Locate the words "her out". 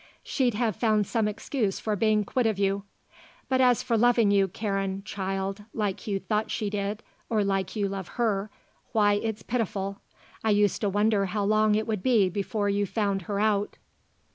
13.29-13.77